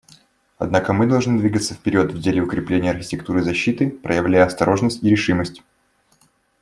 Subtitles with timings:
[0.57, 5.61] Однако мы должны двигаться вперед в деле укрепления архитектуры защиты, проявляя осторожность и решимость.